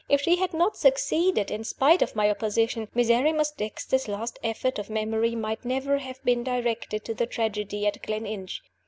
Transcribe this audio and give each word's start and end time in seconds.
If 0.09 0.21
she 0.21 0.37
had 0.37 0.51
not 0.55 0.75
succeeded, 0.75 1.51
in 1.51 1.63
spite 1.63 2.01
of 2.01 2.15
my 2.15 2.27
opposition, 2.27 2.87
Miserrimus 2.95 3.51
Dexter's 3.51 4.07
last 4.07 4.39
effort 4.43 4.79
of 4.79 4.89
memory 4.89 5.35
might 5.35 5.63
never 5.63 5.99
have 5.99 6.19
been 6.23 6.43
directed 6.43 7.05
to 7.05 7.13
the 7.13 7.27
tragedy 7.27 7.85
at 7.85 8.01
Gleninch. 8.01 8.61